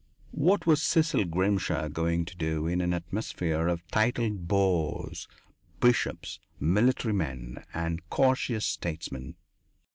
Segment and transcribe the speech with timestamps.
[0.33, 5.27] What was Cecil Grimshaw going to do in an atmosphere of titled bores,
[5.79, 9.35] bishops, military men, and cautious statesmen?